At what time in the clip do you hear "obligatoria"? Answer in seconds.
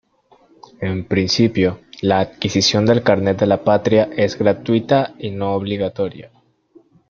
5.53-6.31